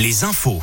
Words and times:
les 0.00 0.24
infos. 0.24 0.62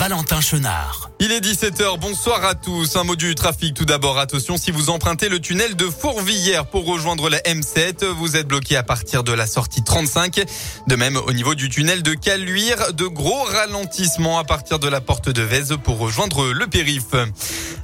Valentin 0.00 0.40
Chenard. 0.40 1.10
Il 1.20 1.30
est 1.30 1.40
17h, 1.40 1.98
bonsoir 1.98 2.42
à 2.46 2.54
tous. 2.54 2.96
Un 2.96 3.04
mot 3.04 3.16
du 3.16 3.34
trafic 3.34 3.74
tout 3.74 3.84
d'abord. 3.84 4.18
Attention, 4.18 4.56
si 4.56 4.70
vous 4.70 4.88
empruntez 4.88 5.28
le 5.28 5.40
tunnel 5.40 5.76
de 5.76 5.84
Fourvière 5.84 6.64
pour 6.64 6.86
rejoindre 6.86 7.28
la 7.28 7.36
M7, 7.40 8.06
vous 8.06 8.34
êtes 8.36 8.48
bloqué 8.48 8.78
à 8.78 8.82
partir 8.82 9.22
de 9.24 9.32
la 9.34 9.46
sortie 9.46 9.84
35. 9.84 10.42
De 10.86 10.96
même, 10.96 11.18
au 11.18 11.34
niveau 11.34 11.54
du 11.54 11.68
tunnel 11.68 12.02
de 12.02 12.14
Caluire, 12.14 12.94
de 12.94 13.04
gros 13.04 13.42
ralentissements 13.42 14.38
à 14.38 14.44
partir 14.44 14.78
de 14.78 14.88
la 14.88 15.02
porte 15.02 15.28
de 15.28 15.42
Vèze 15.42 15.76
pour 15.84 15.98
rejoindre 15.98 16.50
le 16.50 16.66
périph'. 16.66 17.16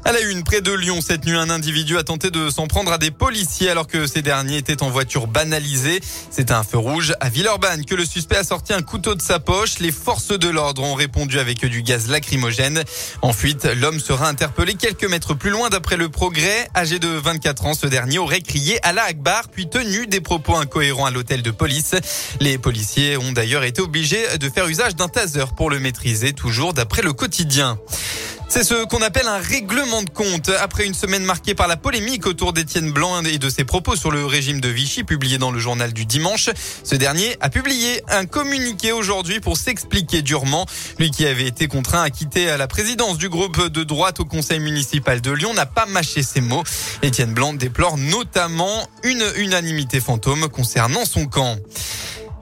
À 0.07 0.13
la 0.13 0.21
une, 0.21 0.45
près 0.45 0.61
de 0.61 0.73
Lyon, 0.73 1.01
cette 1.03 1.27
nuit, 1.27 1.37
un 1.37 1.51
individu 1.51 1.99
a 1.99 2.05
tenté 2.05 2.31
de 2.31 2.49
s'en 2.49 2.69
prendre 2.69 2.93
à 2.93 2.99
des 2.99 3.11
policiers 3.11 3.71
alors 3.71 3.89
que 3.89 4.07
ces 4.07 4.23
derniers 4.23 4.59
étaient 4.59 4.83
en 4.83 4.89
voiture 4.89 5.27
banalisée. 5.27 6.01
C'est 6.31 6.53
un 6.53 6.63
feu 6.63 6.79
rouge 6.79 7.13
à 7.21 7.29
Villeurbanne 7.29 7.85
que 7.85 7.97
le 7.97 8.07
suspect 8.07 8.37
a 8.37 8.45
sorti 8.45 8.73
un 8.73 8.83
couteau 8.83 9.17
de 9.17 9.21
sa 9.21 9.41
poche. 9.41 9.81
Les 9.81 9.91
forces 9.91 10.29
de 10.29 10.49
l'ordre 10.49 10.85
ont 10.85 10.95
répondu 10.95 11.41
avec 11.41 11.67
du 11.67 11.83
gaz 11.83 12.06
lacrymogène. 12.11 12.83
En 13.23 13.33
fuite, 13.33 13.65
l'homme 13.65 14.01
sera 14.01 14.29
interpellé 14.29 14.75
quelques 14.75 15.09
mètres 15.09 15.35
plus 15.35 15.51
loin 15.51 15.69
d'après 15.69 15.97
le 15.97 16.09
progrès. 16.09 16.69
Âgé 16.75 16.99
de 16.99 17.09
24 17.09 17.67
ans, 17.67 17.75
ce 17.75 17.87
dernier 17.87 18.19
aurait 18.19 18.41
crié 18.41 18.79
à 18.87 18.93
la 18.93 19.05
Akbar 19.05 19.49
puis 19.49 19.69
tenu 19.69 20.07
des 20.07 20.21
propos 20.21 20.57
incohérents 20.57 21.07
à 21.07 21.11
l'hôtel 21.11 21.43
de 21.43 21.51
police. 21.51 21.95
Les 22.41 22.59
policiers 22.59 23.17
ont 23.17 23.33
d'ailleurs 23.33 23.65
été 23.65 23.81
obligés 23.81 24.39
de 24.39 24.51
faire 24.51 24.67
usage 24.67 24.97
d'un 24.97 25.09
taser 25.09 25.45
pour 25.57 25.71
le 25.71 25.79
maîtriser, 25.79 26.33
toujours 26.33 26.75
d'après 26.75 27.03
le 27.03 27.13
quotidien. 27.13 27.79
C'est 28.49 28.63
ce 28.63 28.85
qu'on 28.87 29.03
appelle 29.03 29.27
un 29.27 29.39
règlement 29.39 30.03
de 30.03 30.09
compte. 30.09 30.51
Après 30.61 30.87
une 30.87 30.95
semaine 30.95 31.25
marquée 31.25 31.55
par 31.55 31.67
la 31.67 31.77
polémique 31.77 32.27
autour 32.27 32.53
d'Étienne 32.53 32.93
Blanc 32.93 33.23
et 33.25 33.39
de 33.39 33.51
ses 33.51 33.65
propos 33.65 33.97
sur 33.97 34.11
le 34.13 34.25
régime 34.25 34.61
de 34.61 34.69
Vichy 34.69 35.03
publié 35.03 35.37
dans 35.37 35.51
le 35.51 35.59
journal 35.59 35.93
du 35.93 36.07
dimanche, 36.07 36.49
ce 36.85 36.95
dernier 36.95 37.37
a 37.41 37.51
publié 37.51 38.03
un 38.09 38.25
communiqué 38.25 38.93
aujourd'hui 38.93 39.41
pour 39.41 39.57
s'expliquer 39.57 40.23
durement. 40.23 40.65
Lui 40.99 41.11
qui 41.11 41.27
avait 41.27 41.47
été 41.47 41.67
contraint 41.67 42.03
à 42.03 42.11
quitter 42.11 42.57
la 42.57 42.69
présidence 42.69 43.19
du 43.19 43.29
groupe 43.29 43.69
de 43.69 43.83
droite 43.83 44.21
au 44.21 44.25
conseil 44.25 44.61
municipal 44.61 45.21
de 45.21 45.33
Lyon 45.33 45.53
n'a 45.53 45.67
pas 45.67 45.87
mâché 45.87 46.23
ses 46.23 46.41
mots. 46.41 46.63
Étienne 47.03 47.35
Blanc 47.35 47.53
déplore 47.53 47.99
notamment 47.99 48.89
une 49.03 49.25
unanimité 49.39 50.01
fantôme 50.01 50.49
concernant 50.49 51.05
son 51.05 51.27
camp. 51.27 51.57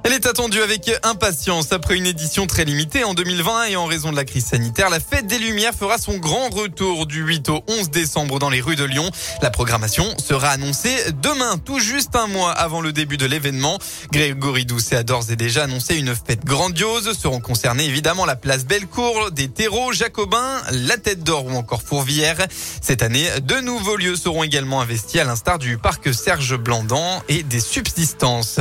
Elle 0.06 0.12
est 0.12 0.27
attendue 0.27 0.60
avec 0.60 0.92
impatience 1.02 1.72
après 1.72 1.97
une 1.97 2.05
édition 2.05 2.47
très 2.47 2.66
limitée 2.66 3.05
en 3.05 3.14
2020 3.14 3.69
et 3.69 3.77
en 3.77 3.86
raison 3.86 4.11
de 4.11 4.16
la 4.16 4.27
crise 4.27 4.44
sanitaire. 4.44 4.91
La 4.91 5.00
fête 5.00 5.27
des 5.27 5.38
Lumières 5.38 5.72
fera 5.72 5.96
son 5.96 6.19
grand 6.19 6.50
retour 6.50 7.06
du 7.06 7.22
8 7.22 7.48
au 7.48 7.64
11 7.69 7.88
décembre 7.88 8.38
dans 8.38 8.50
les 8.50 8.61
rues 8.61 8.77
de 8.77 8.84
Lyon. 8.84 9.11
La 9.41 9.48
programmation 9.48 10.05
sera 10.19 10.50
annoncée 10.50 10.94
demain, 11.22 11.56
tout 11.56 11.78
juste 11.78 12.14
un 12.16 12.27
mois 12.27 12.50
avant 12.50 12.83
le 12.83 12.92
début 12.92 13.16
de 13.16 13.24
l'événement. 13.24 13.78
Grégory 14.12 14.66
Doucet 14.66 14.96
a 14.96 15.02
d'ores 15.05 15.30
et 15.30 15.36
déjà 15.36 15.64
annoncé 15.64 15.96
une 15.96 16.14
fête 16.14 16.44
grandiose. 16.44 17.16
Seront 17.18 17.41
concernés 17.41 17.86
évidemment 17.86 18.27
la 18.27 18.36
place 18.36 18.66
Bellecour, 18.66 19.30
des 19.30 19.48
terreaux, 19.48 19.94
Jacobins, 19.94 20.61
la 20.70 20.98
Tête 20.98 21.24
d'Or 21.24 21.46
ou 21.46 21.55
encore 21.55 21.80
Fourvière. 21.80 22.46
Cette 22.83 23.02
année, 23.02 23.27
de 23.42 23.58
nouveaux 23.62 23.96
lieux 23.96 24.16
seront 24.16 24.42
également 24.42 24.83
investis 24.83 25.22
à 25.22 25.24
l'instar 25.24 25.58
du 25.58 25.78
parc 25.78 26.12
Serge 26.12 26.58
Blandan 26.58 27.22
et 27.30 27.42
des 27.42 27.61
subsistances. 27.61 28.61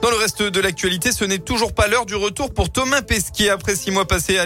Dans 0.00 0.10
le 0.10 0.16
reste 0.16 0.42
de 0.42 0.60
l'actualité, 0.60 1.10
ce 1.10 1.24
n'est 1.24 1.40
toujours 1.40 1.72
pas 1.72 1.88
l'heure 1.88 2.06
du 2.06 2.14
retour 2.14 2.54
pour 2.54 2.70
Thomas 2.70 3.02
Pesquet 3.02 3.48
après 3.48 3.74
six 3.74 3.90
mois 3.90 4.06
passés 4.06 4.38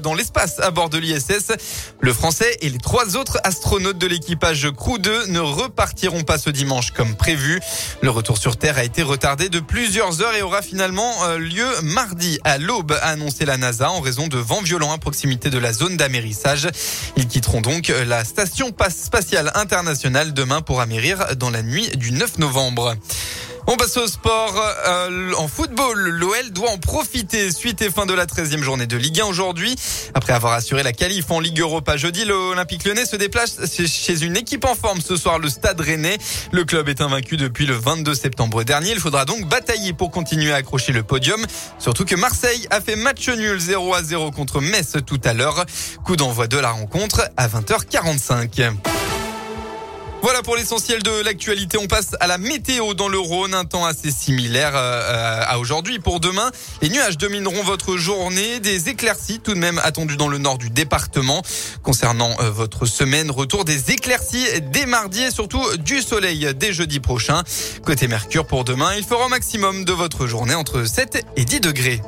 dans 0.00 0.14
l'espace 0.14 0.60
à 0.60 0.70
bord 0.70 0.90
de 0.90 0.98
l'ISS. 0.98 1.52
Le 2.00 2.12
Français 2.12 2.56
et 2.60 2.68
les 2.68 2.78
trois 2.78 3.16
autres 3.16 3.38
astronautes 3.42 3.98
de 3.98 4.06
l'équipage 4.06 4.70
Crew 4.70 4.98
2 4.98 5.26
ne 5.26 5.40
repartiront 5.40 6.22
pas 6.22 6.38
ce 6.38 6.50
dimanche 6.50 6.92
comme 6.92 7.16
prévu. 7.16 7.58
Le 8.00 8.10
retour 8.10 8.38
sur 8.38 8.56
Terre 8.56 8.78
a 8.78 8.84
été 8.84 9.02
retardé 9.02 9.48
de 9.48 9.58
plusieurs 9.58 10.22
heures 10.22 10.34
et 10.34 10.42
aura 10.42 10.62
finalement 10.62 11.12
euh, 11.24 11.38
lieu 11.38 11.68
mardi 11.82 12.38
à 12.44 12.58
l'aube, 12.58 12.92
a 12.92 13.08
annoncé 13.08 13.44
la 13.44 13.56
NASA 13.56 13.90
en 13.90 14.00
raison 14.00 14.28
de 14.28 14.38
vents 14.38 14.62
violents 14.62 14.92
à 14.92 14.98
proximité 14.98 15.50
de 15.50 15.58
la 15.58 15.72
zone 15.72 15.96
d'amérissage. 15.96 16.68
Ils 17.16 17.26
quitteront 17.26 17.60
donc 17.60 17.90
euh, 17.90 18.04
la 18.04 18.24
station 18.24 18.72
spatiale 18.88 19.50
internationale 19.56 20.32
demain 20.32 20.60
pour 20.60 20.80
amérir 20.80 21.34
dans 21.36 21.50
la 21.50 21.62
nuit 21.62 21.90
du 21.96 22.12
9 22.12 22.38
novembre. 22.38 22.94
On 23.68 23.76
passe 23.76 23.96
au 23.96 24.06
sport. 24.06 24.60
Euh, 24.86 25.32
en 25.38 25.46
football, 25.46 25.96
l'OL 25.96 26.50
doit 26.50 26.70
en 26.70 26.78
profiter 26.78 27.52
suite 27.52 27.80
et 27.80 27.90
fin 27.90 28.06
de 28.06 28.12
la 28.12 28.26
13e 28.26 28.60
journée 28.60 28.86
de 28.86 28.96
Ligue 28.96 29.20
1 29.20 29.26
aujourd'hui. 29.26 29.76
Après 30.14 30.32
avoir 30.32 30.52
assuré 30.54 30.82
la 30.82 30.92
qualif 30.92 31.30
en 31.30 31.38
Ligue 31.38 31.60
Europa 31.60 31.96
jeudi, 31.96 32.24
l'Olympique 32.24 32.84
Lyonnais 32.84 33.06
se 33.06 33.14
déplace 33.14 33.58
chez 33.86 34.22
une 34.22 34.36
équipe 34.36 34.64
en 34.64 34.74
forme 34.74 35.00
ce 35.00 35.16
soir, 35.16 35.38
le 35.38 35.48
Stade 35.48 35.80
Rennais. 35.80 36.18
Le 36.50 36.64
club 36.64 36.88
est 36.88 37.00
invaincu 37.00 37.36
depuis 37.36 37.66
le 37.66 37.74
22 37.74 38.14
septembre 38.14 38.64
dernier. 38.64 38.90
Il 38.90 39.00
faudra 39.00 39.24
donc 39.24 39.48
batailler 39.48 39.92
pour 39.92 40.10
continuer 40.10 40.52
à 40.52 40.56
accrocher 40.56 40.92
le 40.92 41.04
podium. 41.04 41.44
Surtout 41.78 42.04
que 42.04 42.16
Marseille 42.16 42.66
a 42.70 42.80
fait 42.80 42.96
match 42.96 43.28
nul 43.28 43.60
0 43.60 43.94
à 43.94 44.02
0 44.02 44.32
contre 44.32 44.60
Metz 44.60 44.96
tout 45.06 45.20
à 45.24 45.34
l'heure. 45.34 45.64
Coup 46.04 46.16
d'envoi 46.16 46.48
de 46.48 46.58
la 46.58 46.72
rencontre 46.72 47.30
à 47.36 47.46
20h45. 47.46 48.91
Voilà 50.22 50.40
pour 50.42 50.54
l'essentiel 50.54 51.02
de 51.02 51.20
l'actualité. 51.24 51.78
On 51.78 51.88
passe 51.88 52.14
à 52.20 52.28
la 52.28 52.38
météo 52.38 52.94
dans 52.94 53.08
le 53.08 53.18
Rhône. 53.18 53.54
Un 53.54 53.64
temps 53.64 53.84
assez 53.84 54.12
similaire 54.12 54.70
euh, 54.76 55.42
à 55.44 55.58
aujourd'hui. 55.58 55.98
Pour 55.98 56.20
demain, 56.20 56.52
les 56.80 56.90
nuages 56.90 57.18
domineront 57.18 57.64
votre 57.64 57.96
journée. 57.96 58.60
Des 58.60 58.88
éclaircies 58.88 59.40
tout 59.40 59.52
de 59.52 59.58
même 59.58 59.80
attendues 59.82 60.16
dans 60.16 60.28
le 60.28 60.38
nord 60.38 60.58
du 60.58 60.70
département. 60.70 61.42
Concernant 61.82 62.36
euh, 62.38 62.50
votre 62.50 62.86
semaine, 62.86 63.32
retour 63.32 63.64
des 63.64 63.90
éclaircies 63.90 64.46
dès 64.72 64.86
mardi 64.86 65.22
et 65.22 65.32
surtout 65.32 65.76
du 65.78 66.00
soleil 66.00 66.54
dès 66.54 66.72
jeudi 66.72 67.00
prochain. 67.00 67.42
Côté 67.84 68.06
Mercure 68.06 68.46
pour 68.46 68.62
demain, 68.62 68.94
il 68.96 69.02
fera 69.02 69.26
au 69.26 69.28
maximum 69.28 69.84
de 69.84 69.92
votre 69.92 70.28
journée 70.28 70.54
entre 70.54 70.84
7 70.84 71.26
et 71.34 71.44
10 71.44 71.58
degrés. 71.58 72.00